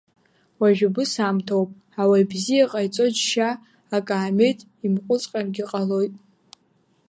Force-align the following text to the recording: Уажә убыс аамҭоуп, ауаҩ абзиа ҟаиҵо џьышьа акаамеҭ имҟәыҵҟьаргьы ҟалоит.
Уажә 0.59 0.81
убыс 0.87 1.11
аамҭоуп, 1.25 1.69
ауаҩ 2.01 2.23
абзиа 2.25 2.71
ҟаиҵо 2.71 3.05
џьышьа 3.15 3.49
акаамеҭ 3.95 4.59
имҟәыҵҟьаргьы 4.85 5.63
ҟалоит. 5.69 6.13